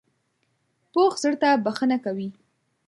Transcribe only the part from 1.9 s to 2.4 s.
کوي